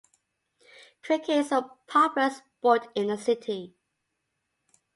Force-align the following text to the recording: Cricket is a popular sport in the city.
Cricket 1.03 1.29
is 1.29 1.51
a 1.51 1.61
popular 1.85 2.31
sport 2.31 2.87
in 2.95 3.05
the 3.05 3.19
city. 3.19 3.75